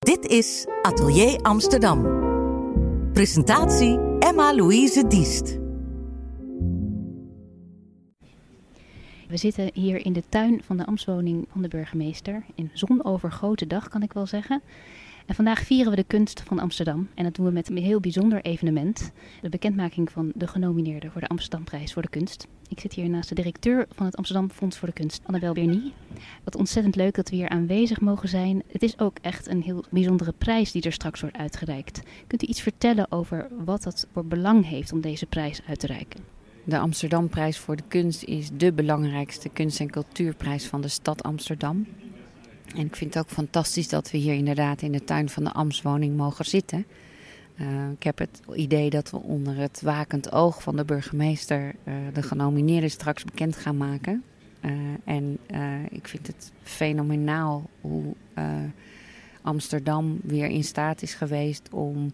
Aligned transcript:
Dit 0.00 0.26
is 0.26 0.66
Atelier 0.82 1.40
Amsterdam. 1.42 2.02
Presentatie 3.12 3.98
Emma-Louise 4.18 5.06
Diest. 5.06 5.58
We 9.28 9.36
zitten 9.36 9.70
hier 9.74 10.04
in 10.04 10.12
de 10.12 10.22
tuin 10.28 10.62
van 10.64 10.76
de 10.76 10.86
ambtswoning 10.86 11.46
van 11.52 11.62
de 11.62 11.68
burgemeester. 11.68 12.44
In 12.54 12.70
zonovergoten 12.72 13.68
dag 13.68 13.88
kan 13.88 14.02
ik 14.02 14.12
wel 14.12 14.26
zeggen. 14.26 14.62
En 15.30 15.36
vandaag 15.36 15.62
vieren 15.62 15.90
we 15.90 15.96
de 15.96 16.04
kunst 16.04 16.42
van 16.46 16.58
Amsterdam. 16.58 17.08
En 17.14 17.24
dat 17.24 17.34
doen 17.34 17.46
we 17.46 17.52
met 17.52 17.70
een 17.70 17.76
heel 17.76 18.00
bijzonder 18.00 18.42
evenement. 18.42 19.12
De 19.42 19.48
bekendmaking 19.48 20.10
van 20.10 20.32
de 20.34 20.46
genomineerden 20.46 21.10
voor 21.12 21.20
de 21.20 21.28
Amsterdamprijs 21.28 21.92
voor 21.92 22.02
de 22.02 22.08
kunst. 22.08 22.46
Ik 22.68 22.80
zit 22.80 22.92
hier 22.92 23.08
naast 23.08 23.28
de 23.28 23.34
directeur 23.34 23.86
van 23.90 24.06
het 24.06 24.16
Amsterdam 24.16 24.50
Fonds 24.50 24.78
voor 24.78 24.88
de 24.88 24.94
Kunst, 24.94 25.22
Annabel 25.24 25.52
Bernie. 25.52 25.92
Wat 26.44 26.56
ontzettend 26.56 26.96
leuk 26.96 27.14
dat 27.14 27.28
we 27.28 27.36
hier 27.36 27.48
aanwezig 27.48 28.00
mogen 28.00 28.28
zijn. 28.28 28.62
Het 28.72 28.82
is 28.82 28.98
ook 28.98 29.16
echt 29.20 29.46
een 29.46 29.62
heel 29.62 29.84
bijzondere 29.90 30.32
prijs 30.38 30.72
die 30.72 30.82
er 30.82 30.92
straks 30.92 31.20
wordt 31.20 31.36
uitgereikt. 31.36 32.02
Kunt 32.26 32.42
u 32.42 32.46
iets 32.46 32.60
vertellen 32.60 33.12
over 33.12 33.48
wat 33.64 33.82
dat 33.82 34.06
voor 34.12 34.26
belang 34.26 34.66
heeft 34.68 34.92
om 34.92 35.00
deze 35.00 35.26
prijs 35.26 35.60
uit 35.68 35.78
te 35.78 35.86
reiken? 35.86 36.20
De 36.64 36.78
Amsterdamprijs 36.78 37.58
voor 37.58 37.76
de 37.76 37.84
kunst 37.88 38.22
is 38.22 38.50
de 38.56 38.72
belangrijkste 38.72 39.48
kunst- 39.48 39.80
en 39.80 39.90
cultuurprijs 39.90 40.66
van 40.66 40.80
de 40.80 40.88
stad 40.88 41.22
Amsterdam. 41.22 41.86
En 42.76 42.86
ik 42.86 42.96
vind 42.96 43.14
het 43.14 43.22
ook 43.22 43.30
fantastisch 43.30 43.88
dat 43.88 44.10
we 44.10 44.18
hier 44.18 44.34
inderdaad 44.34 44.82
in 44.82 44.92
de 44.92 45.04
tuin 45.04 45.28
van 45.28 45.44
de 45.44 45.52
Amstwoning 45.52 46.16
mogen 46.16 46.44
zitten. 46.44 46.86
Uh, 47.60 47.90
ik 47.90 48.02
heb 48.02 48.18
het 48.18 48.40
idee 48.54 48.90
dat 48.90 49.10
we 49.10 49.16
onder 49.16 49.56
het 49.56 49.80
wakend 49.82 50.32
oog 50.32 50.62
van 50.62 50.76
de 50.76 50.84
burgemeester 50.84 51.74
uh, 51.84 51.94
de 52.12 52.22
genomineerden 52.22 52.90
straks 52.90 53.24
bekend 53.24 53.56
gaan 53.56 53.76
maken. 53.76 54.22
Uh, 54.64 54.70
en 55.04 55.38
ik 55.88 56.08
vind 56.08 56.26
het 56.26 56.52
fenomenaal 56.62 57.70
hoe 57.80 58.14
Amsterdam 59.42 60.20
weer 60.22 60.46
in 60.46 60.64
staat 60.64 61.02
is 61.02 61.14
geweest 61.14 61.68
om 61.72 62.12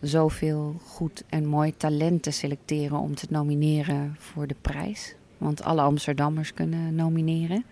zoveel 0.00 0.76
goed 0.84 1.24
en 1.28 1.46
mooi 1.46 1.76
talent 1.76 2.22
te 2.22 2.30
selecteren 2.30 2.98
om 2.98 3.14
te 3.14 3.26
nomineren 3.30 4.14
voor 4.18 4.46
de 4.46 4.56
prijs. 4.60 5.14
Want 5.38 5.62
alle 5.62 5.80
Amsterdammers 5.80 6.54
kunnen 6.54 6.94
nomineren. 6.94 7.64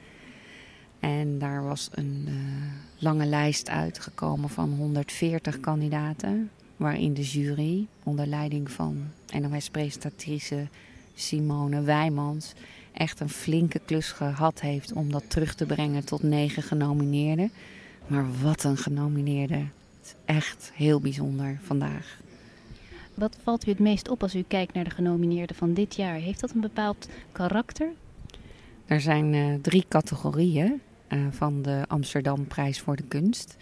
En 1.00 1.38
daar 1.38 1.64
was 1.64 1.88
een 1.92 2.24
uh, 2.28 2.34
lange 2.98 3.26
lijst 3.26 3.68
uitgekomen 3.68 4.48
van 4.48 4.72
140 4.72 5.60
kandidaten. 5.60 6.50
Waarin 6.76 7.14
de 7.14 7.22
jury, 7.22 7.86
onder 8.02 8.26
leiding 8.26 8.70
van 8.70 9.04
NOS-presentatrice 9.40 10.68
Simone 11.14 11.82
Wijmans, 11.82 12.52
echt 12.92 13.20
een 13.20 13.28
flinke 13.28 13.80
klus 13.84 14.12
gehad 14.12 14.60
heeft 14.60 14.92
om 14.92 15.12
dat 15.12 15.24
terug 15.30 15.54
te 15.54 15.66
brengen 15.66 16.04
tot 16.04 16.22
negen 16.22 16.62
genomineerden. 16.62 17.50
Maar 18.06 18.26
wat 18.42 18.64
een 18.64 18.76
genomineerde. 18.76 19.54
Het 19.54 19.66
is 20.02 20.14
echt 20.24 20.70
heel 20.74 21.00
bijzonder 21.00 21.58
vandaag. 21.62 22.20
Wat 23.14 23.36
valt 23.42 23.66
u 23.66 23.70
het 23.70 23.78
meest 23.78 24.08
op 24.08 24.22
als 24.22 24.34
u 24.34 24.44
kijkt 24.48 24.74
naar 24.74 24.84
de 24.84 24.90
genomineerden 24.90 25.56
van 25.56 25.74
dit 25.74 25.94
jaar? 25.94 26.14
Heeft 26.14 26.40
dat 26.40 26.50
een 26.50 26.60
bepaald 26.60 27.08
karakter? 27.32 27.88
Er 28.86 29.00
zijn 29.00 29.32
uh, 29.32 29.54
drie 29.62 29.84
categorieën 29.88 30.80
uh, 31.08 31.26
van 31.30 31.62
de 31.62 31.84
Amsterdam 31.88 32.46
Prijs 32.46 32.80
voor 32.80 32.96
de 32.96 33.02
Kunst. 33.08 33.56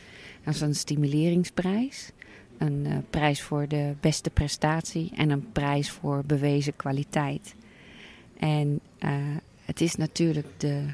Dat 0.44 0.54
is 0.54 0.60
een 0.60 0.74
stimuleringsprijs, 0.74 2.10
een 2.58 2.84
uh, 2.86 2.96
prijs 3.10 3.42
voor 3.42 3.68
de 3.68 3.94
beste 4.00 4.30
prestatie 4.30 5.10
en 5.16 5.30
een 5.30 5.52
prijs 5.52 5.90
voor 5.90 6.22
bewezen 6.26 6.76
kwaliteit. 6.76 7.54
En 8.38 8.80
uh, 8.98 9.10
het 9.64 9.80
is 9.80 9.96
natuurlijk 9.96 10.46
de 10.56 10.84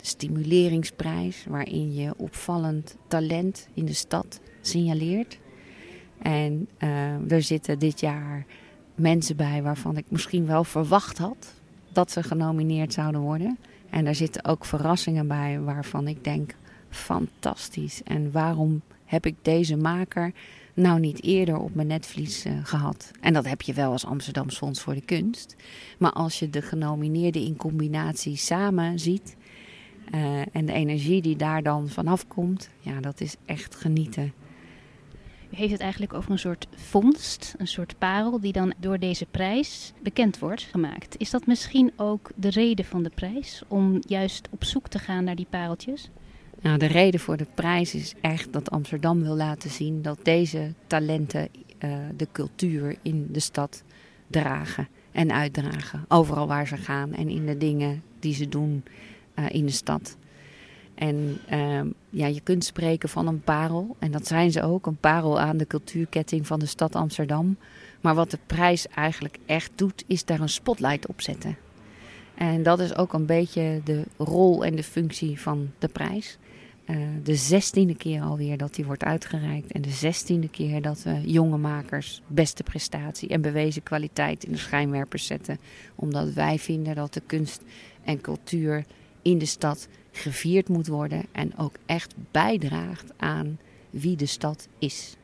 stimuleringsprijs 0.00 1.44
waarin 1.48 1.94
je 1.94 2.14
opvallend 2.16 2.96
talent 3.08 3.68
in 3.74 3.84
de 3.84 3.92
stad 3.92 4.40
signaleert. 4.60 5.38
En 6.22 6.68
er 7.28 7.42
zitten 7.42 7.78
dit 7.78 8.00
jaar 8.00 8.46
mensen 8.94 9.36
bij 9.36 9.62
waarvan 9.62 9.96
ik 9.96 10.04
misschien 10.08 10.46
wel 10.46 10.64
verwacht 10.64 11.18
had 11.18 11.54
dat 11.92 12.10
ze 12.10 12.22
genomineerd 12.22 12.92
zouden 12.92 13.20
worden. 13.20 13.58
En 13.90 14.04
daar 14.04 14.14
zitten 14.14 14.44
ook 14.44 14.64
verrassingen 14.64 15.28
bij 15.28 15.60
waarvan 15.60 16.08
ik 16.08 16.24
denk: 16.24 16.54
fantastisch. 16.90 18.02
En 18.02 18.30
waarom 18.30 18.82
heb 19.04 19.26
ik 19.26 19.34
deze 19.42 19.76
maker 19.76 20.32
nou 20.74 21.00
niet 21.00 21.22
eerder 21.22 21.58
op 21.58 21.74
mijn 21.74 21.86
netvlies 21.86 22.46
uh, 22.46 22.52
gehad? 22.62 23.10
En 23.20 23.32
dat 23.32 23.46
heb 23.46 23.62
je 23.62 23.72
wel 23.72 23.92
als 23.92 24.06
Amsterdam 24.06 24.50
Fonds 24.50 24.80
voor 24.80 24.94
de 24.94 25.00
Kunst. 25.00 25.56
Maar 25.98 26.12
als 26.12 26.38
je 26.38 26.50
de 26.50 26.62
genomineerden 26.62 27.42
in 27.42 27.56
combinatie 27.56 28.36
samen 28.36 28.98
ziet. 28.98 29.36
Uh, 30.14 30.40
en 30.52 30.66
de 30.66 30.72
energie 30.72 31.22
die 31.22 31.36
daar 31.36 31.62
dan 31.62 31.88
vanaf 31.88 32.26
komt, 32.26 32.70
ja, 32.78 33.00
dat 33.00 33.20
is 33.20 33.36
echt 33.44 33.74
genieten. 33.74 34.32
Heeft 35.50 35.72
het 35.72 35.80
eigenlijk 35.80 36.12
over 36.12 36.30
een 36.30 36.38
soort 36.38 36.66
vondst, 36.74 37.54
een 37.58 37.66
soort 37.66 37.98
parel 37.98 38.40
die 38.40 38.52
dan 38.52 38.72
door 38.78 38.98
deze 38.98 39.26
prijs 39.30 39.92
bekend 40.02 40.38
wordt 40.38 40.62
gemaakt. 40.62 41.14
Is 41.18 41.30
dat 41.30 41.46
misschien 41.46 41.92
ook 41.96 42.30
de 42.34 42.50
reden 42.50 42.84
van 42.84 43.02
de 43.02 43.10
prijs 43.14 43.62
om 43.68 43.98
juist 44.06 44.48
op 44.50 44.64
zoek 44.64 44.88
te 44.88 44.98
gaan 44.98 45.24
naar 45.24 45.36
die 45.36 45.46
pareltjes? 45.50 46.10
Nou, 46.60 46.78
de 46.78 46.86
reden 46.86 47.20
voor 47.20 47.36
de 47.36 47.46
prijs 47.54 47.94
is 47.94 48.14
echt 48.20 48.52
dat 48.52 48.70
Amsterdam 48.70 49.22
wil 49.22 49.36
laten 49.36 49.70
zien 49.70 50.02
dat 50.02 50.18
deze 50.22 50.72
talenten 50.86 51.48
uh, 51.84 51.96
de 52.16 52.28
cultuur 52.32 52.96
in 53.02 53.28
de 53.30 53.40
stad 53.40 53.82
dragen 54.26 54.88
en 55.12 55.32
uitdragen. 55.32 56.04
Overal 56.08 56.46
waar 56.46 56.66
ze 56.66 56.76
gaan 56.76 57.12
en 57.12 57.28
in 57.28 57.46
de 57.46 57.56
dingen 57.56 58.02
die 58.18 58.34
ze 58.34 58.48
doen 58.48 58.84
uh, 59.38 59.44
in 59.48 59.66
de 59.66 59.72
stad. 59.72 60.16
En 61.00 61.38
uh, 61.52 61.80
ja, 62.10 62.26
je 62.26 62.40
kunt 62.40 62.64
spreken 62.64 63.08
van 63.08 63.26
een 63.26 63.40
parel. 63.40 63.96
En 63.98 64.10
dat 64.10 64.26
zijn 64.26 64.52
ze 64.52 64.62
ook. 64.62 64.86
Een 64.86 64.96
parel 64.96 65.40
aan 65.40 65.56
de 65.56 65.66
cultuurketting 65.66 66.46
van 66.46 66.58
de 66.58 66.66
stad 66.66 66.94
Amsterdam. 66.94 67.56
Maar 68.00 68.14
wat 68.14 68.30
de 68.30 68.38
prijs 68.46 68.88
eigenlijk 68.88 69.38
echt 69.46 69.70
doet, 69.74 70.04
is 70.06 70.24
daar 70.24 70.40
een 70.40 70.48
spotlight 70.48 71.06
op 71.06 71.20
zetten. 71.20 71.56
En 72.34 72.62
dat 72.62 72.80
is 72.80 72.96
ook 72.96 73.12
een 73.12 73.26
beetje 73.26 73.80
de 73.84 74.02
rol 74.16 74.64
en 74.64 74.76
de 74.76 74.82
functie 74.82 75.40
van 75.40 75.70
de 75.78 75.88
prijs. 75.88 76.38
Uh, 76.86 76.96
de 77.22 77.34
zestiende 77.34 77.96
keer 77.96 78.22
alweer 78.22 78.56
dat 78.56 78.74
die 78.74 78.84
wordt 78.84 79.04
uitgereikt. 79.04 79.72
En 79.72 79.82
de 79.82 79.90
zestiende 79.90 80.48
keer 80.48 80.82
dat 80.82 81.02
we 81.02 81.20
jonge 81.24 81.58
makers 81.58 82.22
beste 82.26 82.62
prestatie 82.62 83.28
en 83.28 83.40
bewezen 83.40 83.82
kwaliteit 83.82 84.44
in 84.44 84.52
de 84.52 84.58
schijnwerpers 84.58 85.26
zetten. 85.26 85.58
Omdat 85.94 86.32
wij 86.32 86.58
vinden 86.58 86.94
dat 86.94 87.14
de 87.14 87.22
kunst 87.26 87.62
en 88.04 88.20
cultuur 88.20 88.84
in 89.22 89.38
de 89.38 89.46
stad 89.46 89.88
gevierd 90.12 90.68
moet 90.68 90.86
worden 90.86 91.24
en 91.32 91.56
ook 91.56 91.74
echt 91.86 92.14
bijdraagt 92.30 93.12
aan 93.16 93.58
wie 93.90 94.16
de 94.16 94.26
stad 94.26 94.68
is. 94.78 95.16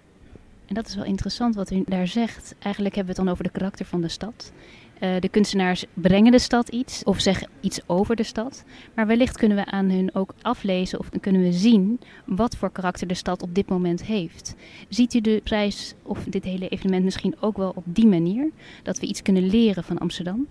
En 0.67 0.75
dat 0.75 0.89
is 0.89 0.95
wel 0.95 1.05
interessant 1.05 1.55
wat 1.55 1.71
u 1.71 1.83
daar 1.87 2.07
zegt. 2.07 2.55
Eigenlijk 2.59 2.95
hebben 2.95 3.15
we 3.15 3.21
het 3.21 3.27
dan 3.27 3.35
over 3.35 3.53
de 3.53 3.59
karakter 3.59 3.87
van 3.87 4.01
de 4.01 4.09
stad. 4.09 4.53
Uh, 5.01 5.21
de 5.21 5.29
kunstenaars 5.29 5.85
brengen 5.95 6.33
de 6.33 6.39
stad 6.39 6.69
iets 6.69 7.05
of 7.05 7.21
zeggen 7.21 7.49
iets 7.61 7.81
over 7.87 8.17
de 8.17 8.23
stad. 8.23 8.65
Maar 8.95 9.07
wellicht 9.07 9.37
kunnen 9.37 9.57
we 9.57 9.65
aan 9.65 9.91
hun 9.91 10.15
ook 10.15 10.35
aflezen 10.43 10.99
of 10.99 11.09
kunnen 11.21 11.43
we 11.43 11.53
zien 11.53 12.01
wat 12.25 12.57
voor 12.57 12.71
karakter 12.71 13.07
de 13.07 13.15
stad 13.15 13.43
op 13.43 13.55
dit 13.55 13.69
moment 13.69 14.05
heeft. 14.05 14.55
Ziet 14.89 15.15
u 15.15 15.21
de 15.21 15.41
prijs 15.45 15.95
of 16.03 16.25
dit 16.25 16.45
hele 16.45 16.69
evenement 16.69 17.05
misschien 17.05 17.35
ook 17.41 17.57
wel 17.57 17.73
op 17.75 17.85
die 17.87 18.07
manier? 18.07 18.51
Dat 18.83 18.99
we 18.99 19.07
iets 19.07 19.23
kunnen 19.23 19.47
leren 19.47 19.85
van 19.85 19.99
Amsterdam? 19.99 20.47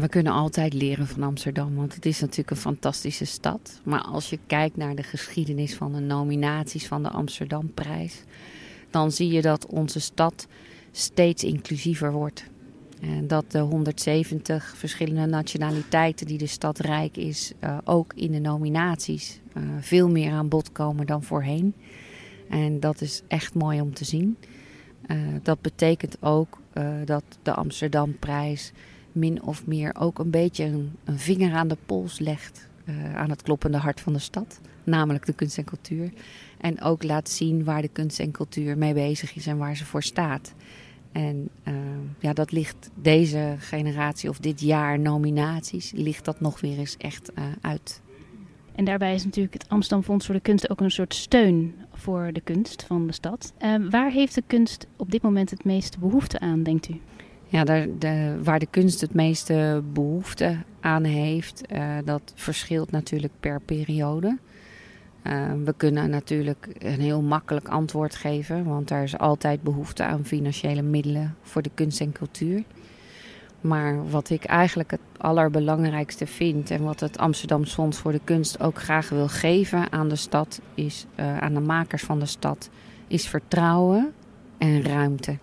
We 0.00 0.08
kunnen 0.08 0.32
altijd 0.32 0.72
leren 0.72 1.06
van 1.06 1.22
Amsterdam, 1.22 1.74
want 1.74 1.94
het 1.94 2.06
is 2.06 2.20
natuurlijk 2.20 2.50
een 2.50 2.56
fantastische 2.56 3.24
stad. 3.24 3.80
Maar 3.84 4.00
als 4.00 4.30
je 4.30 4.38
kijkt 4.46 4.76
naar 4.76 4.94
de 4.94 5.02
geschiedenis 5.02 5.74
van 5.74 5.92
de 5.92 6.00
nominaties 6.00 6.86
van 6.86 7.02
de 7.02 7.08
Amsterdamprijs, 7.08 8.22
dan 8.90 9.12
zie 9.12 9.32
je 9.32 9.42
dat 9.42 9.66
onze 9.66 10.00
stad 10.00 10.46
steeds 10.90 11.44
inclusiever 11.44 12.12
wordt. 12.12 12.44
En 13.00 13.26
dat 13.26 13.50
de 13.50 13.58
170 13.58 14.74
verschillende 14.76 15.26
nationaliteiten 15.26 16.26
die 16.26 16.38
de 16.38 16.46
stad 16.46 16.78
rijk 16.78 17.16
is, 17.16 17.52
uh, 17.60 17.78
ook 17.84 18.12
in 18.14 18.32
de 18.32 18.40
nominaties 18.40 19.40
uh, 19.56 19.62
veel 19.80 20.08
meer 20.08 20.32
aan 20.32 20.48
bod 20.48 20.72
komen 20.72 21.06
dan 21.06 21.22
voorheen. 21.22 21.74
En 22.48 22.80
dat 22.80 23.00
is 23.00 23.22
echt 23.28 23.54
mooi 23.54 23.80
om 23.80 23.94
te 23.94 24.04
zien. 24.04 24.36
Uh, 25.06 25.18
dat 25.42 25.60
betekent 25.60 26.16
ook 26.20 26.60
dat 27.04 27.24
de 27.42 27.54
Amsterdamprijs 27.54 28.72
min 29.12 29.42
of 29.42 29.66
meer 29.66 29.94
ook 29.98 30.18
een 30.18 30.30
beetje 30.30 30.64
een, 30.64 30.92
vinger 31.04 31.54
aan 31.54 31.68
de 31.68 31.76
pols 31.86 32.18
legt 32.18 32.68
uh, 32.84 33.16
aan 33.16 33.30
het 33.30 33.42
kloppende 33.42 33.78
hart 33.78 34.00
van 34.00 34.12
de 34.12 34.18
stad, 34.18 34.60
namelijk 34.84 35.26
de 35.26 35.32
kunst 35.32 35.58
en 35.58 35.64
cultuur. 35.64 36.12
En 36.60 36.80
ook 36.80 37.02
laat 37.02 37.28
zien 37.28 37.64
waar 37.64 37.82
de 37.82 37.88
kunst 37.88 38.20
en 38.20 38.30
cultuur 38.30 38.78
mee 38.78 38.94
bezig 38.94 39.34
is 39.34 39.46
en 39.46 39.58
waar 39.58 39.76
ze 39.76 39.84
voor 39.84 40.02
staat. 40.02 40.54
En 41.12 41.48
uh, 41.68 41.74
ja, 42.18 42.32
dat 42.32 42.52
ligt 42.52 42.90
deze 42.94 43.54
generatie 43.58 44.28
of 44.28 44.38
dit 44.38 44.60
jaar 44.60 44.98
nominaties, 44.98 45.92
ligt 45.94 46.24
dat 46.24 46.40
nog 46.40 46.60
weer 46.60 46.78
eens 46.78 46.96
echt 46.96 47.30
uh, 47.38 47.44
uit. 47.60 48.00
En 48.74 48.84
daarbij 48.84 49.14
is 49.14 49.24
natuurlijk 49.24 49.54
het 49.54 49.68
Amsterdam 49.68 50.04
Fonds 50.04 50.26
voor 50.26 50.34
de 50.34 50.40
Kunst 50.40 50.70
ook 50.70 50.80
een 50.80 50.90
soort 50.90 51.14
steun 51.14 51.74
voor 51.92 52.30
de 52.32 52.40
kunst 52.40 52.82
van 52.82 53.06
de 53.06 53.12
stad. 53.12 53.52
waar 53.90 54.10
heeft 54.10 54.34
de 54.34 54.42
kunst 54.46 54.86
op 54.96 55.10
dit 55.10 55.22
moment 55.22 55.50
het 55.50 55.64
meeste 55.64 55.98
behoefte 55.98 56.40
aan, 56.40 56.62
denkt 56.62 56.88
u? 56.88 57.00
Ja, 57.52 57.64
daar, 57.64 57.86
de, 57.98 58.38
waar 58.42 58.58
de 58.58 58.66
kunst 58.70 59.00
het 59.00 59.14
meeste 59.14 59.82
behoefte 59.92 60.56
aan 60.80 61.04
heeft, 61.04 61.62
uh, 61.72 61.96
dat 62.04 62.32
verschilt 62.34 62.90
natuurlijk 62.90 63.32
per 63.40 63.60
periode. 63.60 64.38
Uh, 65.26 65.52
we 65.64 65.74
kunnen 65.76 66.10
natuurlijk 66.10 66.68
een 66.78 67.00
heel 67.00 67.22
makkelijk 67.22 67.68
antwoord 67.68 68.14
geven, 68.14 68.64
want 68.64 68.90
er 68.90 69.02
is 69.02 69.18
altijd 69.18 69.62
behoefte 69.62 70.04
aan 70.04 70.24
financiële 70.24 70.82
middelen 70.82 71.36
voor 71.42 71.62
de 71.62 71.70
kunst 71.74 72.00
en 72.00 72.12
cultuur. 72.12 72.62
Maar 73.60 74.10
wat 74.10 74.30
ik 74.30 74.44
eigenlijk 74.44 74.90
het 74.90 75.00
allerbelangrijkste 75.16 76.26
vind 76.26 76.70
en 76.70 76.82
wat 76.82 77.00
het 77.00 77.18
Amsterdams 77.18 77.72
Fonds 77.72 77.98
voor 77.98 78.12
de 78.12 78.20
Kunst 78.24 78.60
ook 78.60 78.78
graag 78.78 79.08
wil 79.08 79.28
geven 79.28 79.92
aan 79.92 80.08
de 80.08 80.16
stad, 80.16 80.60
is 80.74 81.06
uh, 81.16 81.38
aan 81.38 81.54
de 81.54 81.60
makers 81.60 82.02
van 82.02 82.18
de 82.18 82.26
stad, 82.26 82.70
is 83.06 83.28
vertrouwen 83.28 84.12
en 84.58 84.82
ruimte. 84.82 85.38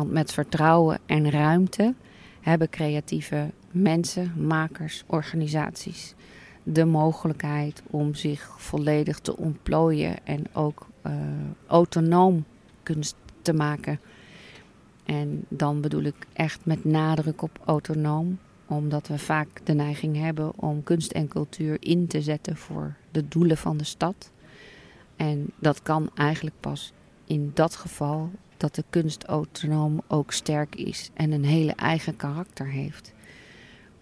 Want 0.00 0.12
met 0.12 0.32
vertrouwen 0.32 0.98
en 1.06 1.30
ruimte 1.30 1.94
hebben 2.40 2.68
creatieve 2.68 3.50
mensen, 3.70 4.46
makers, 4.46 5.04
organisaties 5.06 6.14
de 6.62 6.84
mogelijkheid 6.84 7.82
om 7.86 8.14
zich 8.14 8.54
volledig 8.58 9.18
te 9.18 9.36
ontplooien 9.36 10.26
en 10.26 10.44
ook 10.52 10.86
uh, 11.06 11.12
autonoom 11.66 12.44
kunst 12.82 13.16
te 13.42 13.52
maken. 13.52 14.00
En 15.04 15.44
dan 15.48 15.80
bedoel 15.80 16.02
ik 16.02 16.26
echt 16.32 16.64
met 16.64 16.84
nadruk 16.84 17.42
op 17.42 17.60
autonoom, 17.64 18.38
omdat 18.66 19.08
we 19.08 19.18
vaak 19.18 19.48
de 19.64 19.74
neiging 19.74 20.16
hebben 20.16 20.58
om 20.58 20.82
kunst 20.82 21.12
en 21.12 21.28
cultuur 21.28 21.76
in 21.80 22.06
te 22.06 22.22
zetten 22.22 22.56
voor 22.56 22.94
de 23.10 23.28
doelen 23.28 23.56
van 23.56 23.76
de 23.76 23.84
stad. 23.84 24.30
En 25.16 25.50
dat 25.58 25.82
kan 25.82 26.10
eigenlijk 26.14 26.56
pas 26.60 26.92
in 27.24 27.50
dat 27.54 27.76
geval 27.76 28.30
dat 28.60 28.74
de 28.74 28.84
kunst 28.90 29.24
autonoom 29.24 30.00
ook 30.08 30.32
sterk 30.32 30.74
is 30.74 31.10
en 31.14 31.32
een 31.32 31.44
hele 31.44 31.72
eigen 31.72 32.16
karakter 32.16 32.66
heeft. 32.66 33.12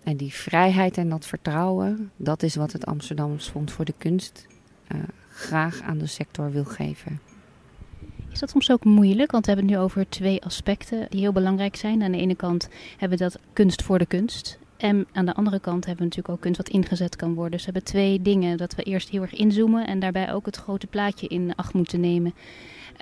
En 0.02 0.16
die 0.16 0.32
vrijheid 0.32 0.96
en 0.96 1.08
dat 1.08 1.26
vertrouwen, 1.26 2.10
dat 2.16 2.42
is 2.42 2.54
wat 2.54 2.72
het 2.72 2.86
Amsterdamse 2.86 3.50
Fonds 3.50 3.72
voor 3.72 3.84
de 3.84 3.94
Kunst 3.98 4.46
uh, 4.92 4.98
graag 5.30 5.80
aan 5.80 5.98
de 5.98 6.06
sector 6.06 6.50
wil 6.50 6.64
geven. 6.64 7.20
Is 8.30 8.38
dat 8.38 8.50
soms 8.50 8.70
ook 8.70 8.84
moeilijk? 8.84 9.30
Want 9.30 9.46
we 9.46 9.52
hebben 9.52 9.70
het 9.70 9.78
nu 9.78 9.84
over 9.84 10.08
twee 10.08 10.42
aspecten 10.44 11.06
die 11.10 11.20
heel 11.20 11.32
belangrijk 11.32 11.76
zijn. 11.76 12.02
Aan 12.02 12.12
de 12.12 12.18
ene 12.18 12.34
kant 12.34 12.68
hebben 12.96 13.18
we 13.18 13.24
dat 13.24 13.38
kunst 13.52 13.82
voor 13.82 13.98
de 13.98 14.06
kunst. 14.06 14.58
En 14.78 15.06
aan 15.12 15.26
de 15.26 15.34
andere 15.34 15.60
kant 15.60 15.86
hebben 15.86 15.96
we 15.96 16.08
natuurlijk 16.08 16.34
ook 16.34 16.40
kunst 16.40 16.56
wat 16.56 16.68
ingezet 16.68 17.16
kan 17.16 17.34
worden. 17.34 17.52
Dus 17.52 17.64
we 17.66 17.72
hebben 17.72 17.90
twee 17.90 18.22
dingen 18.22 18.56
dat 18.56 18.74
we 18.74 18.82
eerst 18.82 19.08
heel 19.08 19.22
erg 19.22 19.34
inzoomen 19.34 19.86
en 19.86 20.00
daarbij 20.00 20.32
ook 20.32 20.46
het 20.46 20.56
grote 20.56 20.86
plaatje 20.86 21.26
in 21.26 21.54
acht 21.54 21.72
moeten 21.74 22.00
nemen. 22.00 22.34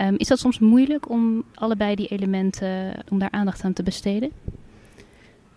Um, 0.01 0.17
is 0.17 0.27
dat 0.27 0.39
soms 0.39 0.59
moeilijk 0.59 1.09
om 1.11 1.45
allebei 1.55 1.95
die 1.95 2.09
elementen, 2.09 2.95
om 3.11 3.19
daar 3.19 3.31
aandacht 3.31 3.65
aan 3.65 3.73
te 3.73 3.83
besteden? 3.83 4.31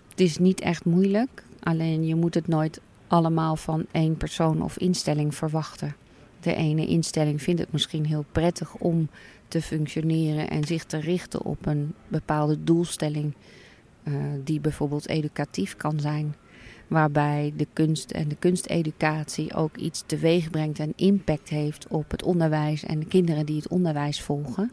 Het 0.10 0.20
is 0.20 0.38
niet 0.38 0.62
echt 0.62 0.86
moeilijk, 0.86 1.44
alleen 1.60 2.06
je 2.06 2.16
moet 2.16 2.34
het 2.34 2.48
nooit 2.48 2.82
allemaal 3.08 3.56
van 3.56 3.86
één 3.92 4.18
persoon 4.18 4.62
of 4.62 4.78
instelling 4.78 5.36
verwachten. 5.36 5.96
De 6.40 6.56
ene 6.56 6.88
instelling 6.88 7.42
vindt 7.42 7.62
het 7.62 7.72
misschien 7.72 8.06
heel 8.06 8.26
prettig 8.32 8.76
om 8.76 9.10
te 9.48 9.62
functioneren 9.62 10.50
en 10.50 10.64
zich 10.64 10.84
te 10.84 10.98
richten 10.98 11.46
op 11.46 11.66
een 11.66 11.94
bepaalde 12.08 12.64
doelstelling, 12.64 13.34
die 14.44 14.60
bijvoorbeeld 14.60 15.08
educatief 15.08 15.76
kan 15.76 16.00
zijn. 16.00 16.36
Waarbij 16.88 17.54
de 17.56 17.68
kunst 17.74 18.12
en 18.12 18.28
de 18.28 18.36
kunsteducatie 18.40 19.56
ook 19.56 19.78
iets 19.78 20.04
teweeg 20.06 20.50
brengt 20.50 20.80
en 20.80 20.94
impact 20.96 21.50
heeft 21.50 21.88
op 21.88 22.12
het 22.12 22.24
onderwijs 22.24 22.84
en 22.84 23.00
de 23.00 23.06
kinderen 23.06 23.46
die 23.46 23.56
het 23.56 23.68
onderwijs 23.68 24.22
volgen. 24.22 24.72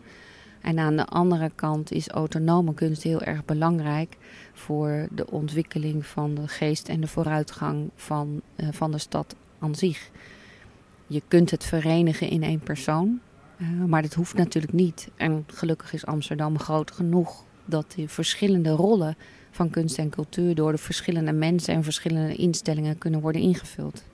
En 0.60 0.78
aan 0.78 0.96
de 0.96 1.04
andere 1.04 1.50
kant 1.54 1.92
is 1.92 2.08
autonome 2.08 2.74
kunst 2.74 3.02
heel 3.02 3.22
erg 3.22 3.44
belangrijk 3.44 4.16
voor 4.52 5.08
de 5.10 5.30
ontwikkeling 5.30 6.06
van 6.06 6.34
de 6.34 6.48
geest 6.48 6.88
en 6.88 7.00
de 7.00 7.06
vooruitgang 7.06 7.90
van, 7.94 8.40
uh, 8.56 8.68
van 8.70 8.90
de 8.90 8.98
stad 8.98 9.34
aan 9.58 9.74
zich. 9.74 10.10
Je 11.06 11.22
kunt 11.28 11.50
het 11.50 11.64
verenigen 11.64 12.28
in 12.28 12.42
één 12.42 12.60
persoon, 12.60 13.20
uh, 13.56 13.84
maar 13.84 14.02
dat 14.02 14.14
hoeft 14.14 14.34
natuurlijk 14.34 14.72
niet. 14.72 15.08
En 15.16 15.44
gelukkig 15.46 15.92
is 15.92 16.06
Amsterdam 16.06 16.58
groot 16.58 16.90
genoeg 16.90 17.44
dat 17.66 17.92
die 17.96 18.08
verschillende 18.08 18.70
rollen 18.70 19.16
van 19.50 19.70
kunst 19.70 19.98
en 19.98 20.10
cultuur 20.10 20.54
door 20.54 20.72
de 20.72 20.78
verschillende 20.78 21.32
mensen 21.32 21.74
en 21.74 21.84
verschillende 21.84 22.34
instellingen 22.34 22.98
kunnen 22.98 23.20
worden 23.20 23.40
ingevuld. 23.40 24.04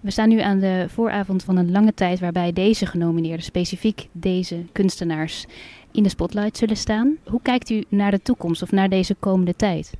We 0.00 0.10
staan 0.10 0.28
nu 0.28 0.40
aan 0.40 0.58
de 0.58 0.86
vooravond 0.88 1.44
van 1.44 1.56
een 1.56 1.70
lange 1.70 1.94
tijd 1.94 2.20
waarbij 2.20 2.52
deze 2.52 2.86
genomineerden, 2.86 3.44
specifiek 3.44 4.08
deze 4.12 4.64
kunstenaars, 4.72 5.46
in 5.92 6.02
de 6.02 6.08
spotlight 6.08 6.56
zullen 6.56 6.76
staan. 6.76 7.16
Hoe 7.24 7.40
kijkt 7.42 7.70
u 7.70 7.84
naar 7.88 8.10
de 8.10 8.22
toekomst 8.22 8.62
of 8.62 8.72
naar 8.72 8.88
deze 8.88 9.14
komende 9.14 9.54
tijd? 9.56 9.92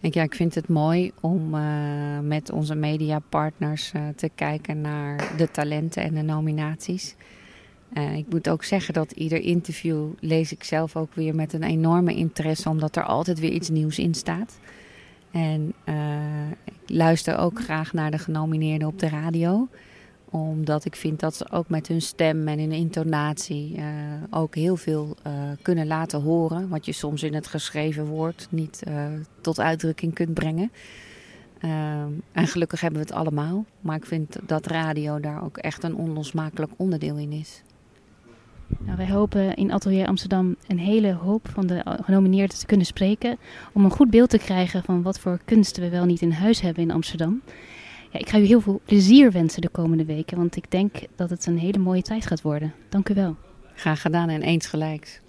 Ik, 0.00 0.14
ja, 0.14 0.22
ik 0.22 0.34
vind 0.34 0.54
het 0.54 0.68
mooi 0.68 1.12
om 1.20 1.54
uh, 1.54 2.18
met 2.22 2.50
onze 2.50 2.74
mediapartners 2.74 3.92
uh, 3.96 4.02
te 4.16 4.30
kijken 4.34 4.80
naar 4.80 5.32
de 5.36 5.50
talenten 5.50 6.02
en 6.02 6.14
de 6.14 6.22
nominaties. 6.22 7.14
Uh, 7.94 8.16
ik 8.16 8.26
moet 8.28 8.48
ook 8.48 8.64
zeggen 8.64 8.94
dat 8.94 9.12
ieder 9.12 9.40
interview 9.40 10.08
lees 10.20 10.52
ik 10.52 10.64
zelf 10.64 10.96
ook 10.96 11.14
weer 11.14 11.34
met 11.34 11.52
een 11.52 11.62
enorme 11.62 12.14
interesse, 12.14 12.68
omdat 12.68 12.96
er 12.96 13.04
altijd 13.04 13.38
weer 13.38 13.50
iets 13.50 13.68
nieuws 13.68 13.98
in 13.98 14.14
staat. 14.14 14.58
En 15.30 15.72
uh, 15.84 16.50
ik 16.64 16.74
luister 16.86 17.38
ook 17.38 17.60
graag 17.60 17.92
naar 17.92 18.10
de 18.10 18.18
genomineerden 18.18 18.88
op 18.88 18.98
de 18.98 19.08
radio. 19.08 19.68
Omdat 20.30 20.84
ik 20.84 20.96
vind 20.96 21.20
dat 21.20 21.34
ze 21.34 21.50
ook 21.50 21.68
met 21.68 21.86
hun 21.86 22.02
stem 22.02 22.48
en 22.48 22.58
hun 22.58 22.72
intonatie 22.72 23.76
uh, 23.76 23.84
ook 24.30 24.54
heel 24.54 24.76
veel 24.76 25.16
kunnen 25.62 25.86
laten 25.86 26.22
horen. 26.22 26.68
Wat 26.68 26.84
je 26.84 26.92
soms 26.92 27.22
in 27.22 27.34
het 27.34 27.46
geschreven 27.46 28.06
woord 28.06 28.46
niet 28.50 28.82
tot 29.40 29.60
uitdrukking 29.60 30.14
kunt 30.14 30.34
brengen. 30.34 30.72
en 32.32 32.46
gelukkig 32.46 32.80
hebben 32.80 33.00
we 33.00 33.06
het 33.06 33.16
allemaal. 33.16 33.64
Maar 33.80 33.96
ik 33.96 34.06
vind 34.06 34.36
dat 34.46 34.66
radio 34.66 35.20
daar 35.20 35.44
ook 35.44 35.56
echt 35.56 35.82
een 35.82 35.94
onlosmakelijk 35.94 36.72
onderdeel 36.76 37.16
in 37.16 37.32
is. 37.32 37.62
Nou, 38.78 38.96
wij 38.96 39.10
hopen 39.10 39.54
in 39.54 39.72
Atelier 39.72 40.06
Amsterdam 40.06 40.56
een 40.66 40.78
hele 40.78 41.12
hoop 41.12 41.48
van 41.52 41.66
de 41.66 41.82
genomineerden 42.02 42.58
te 42.58 42.66
kunnen 42.66 42.86
spreken. 42.86 43.38
Om 43.72 43.84
een 43.84 43.90
goed 43.90 44.10
beeld 44.10 44.30
te 44.30 44.38
krijgen 44.38 44.82
van 44.82 45.02
wat 45.02 45.18
voor 45.18 45.40
kunsten 45.44 45.82
we 45.82 45.88
wel 45.88 46.04
niet 46.04 46.20
in 46.20 46.30
huis 46.30 46.60
hebben 46.60 46.82
in 46.82 46.90
Amsterdam. 46.90 47.42
Ja, 48.10 48.18
ik 48.18 48.28
ga 48.28 48.38
u 48.38 48.44
heel 48.44 48.60
veel 48.60 48.80
plezier 48.84 49.32
wensen 49.32 49.62
de 49.62 49.68
komende 49.68 50.04
weken, 50.04 50.36
want 50.36 50.56
ik 50.56 50.70
denk 50.70 50.94
dat 51.16 51.30
het 51.30 51.46
een 51.46 51.58
hele 51.58 51.78
mooie 51.78 52.02
tijd 52.02 52.26
gaat 52.26 52.42
worden. 52.42 52.72
Dank 52.88 53.08
u 53.08 53.14
wel. 53.14 53.36
Graag 53.74 54.00
gedaan 54.00 54.28
en 54.28 54.42
eens 54.42 54.66
gelijks. 54.66 55.19